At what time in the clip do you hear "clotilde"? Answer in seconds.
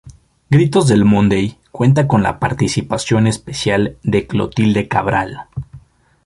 4.25-4.87